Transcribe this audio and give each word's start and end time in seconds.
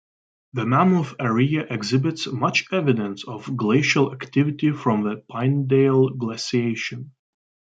The 0.53 0.65
Mammoth 0.65 1.13
area 1.19 1.67
exhibits 1.69 2.25
much 2.25 2.65
evidence 2.73 3.23
of 3.27 3.55
glacial 3.55 4.11
activity 4.15 4.71
from 4.71 5.03
the 5.03 5.23
Pinedale 5.29 6.09
Glaciation. 6.09 7.11